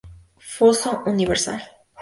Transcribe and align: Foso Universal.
Foso 0.53 0.91
Universal. 1.13 1.61